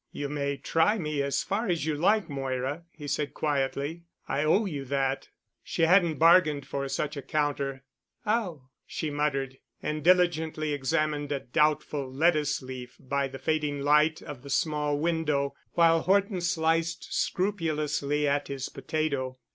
"You 0.11 0.29
may 0.29 0.57
try 0.57 0.97
me 0.97 1.21
as 1.21 1.43
far 1.43 1.69
as 1.69 1.85
you 1.85 1.93
like, 1.93 2.27
Moira," 2.27 2.85
he 2.91 3.07
said 3.07 3.35
quietly, 3.35 4.01
"I 4.27 4.43
owe 4.43 4.65
you 4.65 4.83
that." 4.85 5.29
She 5.63 5.83
hadn't 5.83 6.15
bargained 6.17 6.65
for 6.65 6.89
such 6.89 7.15
a 7.15 7.21
counter. 7.21 7.83
"Oh," 8.25 8.69
she 8.87 9.11
muttered, 9.11 9.59
and 9.79 10.03
diligently 10.03 10.73
examined 10.73 11.31
a 11.31 11.41
doubtful 11.41 12.11
lettuce 12.11 12.63
leaf 12.63 12.97
by 12.99 13.27
the 13.27 13.37
fading 13.37 13.81
light 13.81 14.23
of 14.23 14.41
the 14.41 14.49
small 14.49 14.97
window, 14.97 15.53
while 15.73 16.01
Horton 16.01 16.41
sliced 16.41 17.13
scrupulously 17.13 18.27
at 18.27 18.47
his 18.47 18.69
potato. 18.69 19.37